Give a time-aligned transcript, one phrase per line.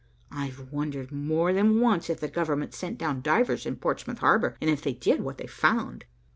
[0.31, 4.67] I've wondered more than once if the government sent down divers in Portsmouth harbor and
[4.67, 6.05] if they did, what they found."